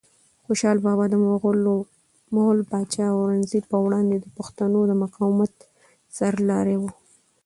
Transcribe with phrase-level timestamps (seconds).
[0.45, 1.15] خوشحال بابا د
[2.33, 5.53] مغول پادشاه اورنګزیب په وړاندې د پښتنو د مقاومت
[6.17, 6.83] سرلاری و.